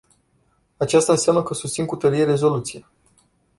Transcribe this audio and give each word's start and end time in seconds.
Aceasta 0.79 1.11
înseamnă 1.11 1.43
că 1.43 1.53
susțin 1.53 1.85
cu 1.85 1.95
tărie 1.95 2.23
rezoluția. 2.23 2.91